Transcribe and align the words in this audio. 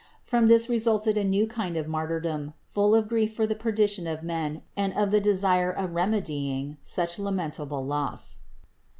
From 0.23 0.47
this 0.47 0.67
resulted 0.67 1.15
a 1.15 1.23
new 1.23 1.45
kind 1.45 1.77
of 1.77 1.87
martyrdom 1.87 2.55
full 2.65 2.95
of 2.95 3.07
grief 3.07 3.35
for 3.35 3.45
the 3.45 3.53
perdition 3.53 4.07
of 4.07 4.23
men 4.23 4.63
and 4.75 4.95
of 4.95 5.11
the 5.11 5.21
desire 5.21 5.71
of 5.71 5.93
remedying 5.93 6.77
such 6.81 7.19
lamentable 7.19 7.85
loss. 7.85 8.39